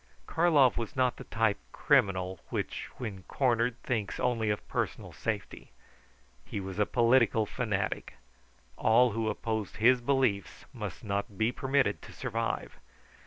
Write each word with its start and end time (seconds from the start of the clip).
Karlov 0.25 0.77
was 0.79 0.95
not 0.95 1.17
the 1.17 1.25
type 1.25 1.59
criminal, 1.71 2.39
which 2.49 2.87
when 2.97 3.21
cornered, 3.27 3.75
thinks 3.83 4.19
only 4.19 4.49
of 4.49 4.67
personal 4.67 5.13
safety. 5.13 5.69
He 6.43 6.59
was 6.59 6.79
a 6.79 6.87
political 6.87 7.45
fanatic. 7.45 8.15
All 8.77 9.11
who 9.11 9.29
opposed 9.29 9.75
his 9.77 10.01
beliefs 10.01 10.65
must 10.73 11.03
not 11.03 11.37
be 11.37 11.51
permitted 11.51 12.01
to 12.01 12.13
survive. 12.13 12.79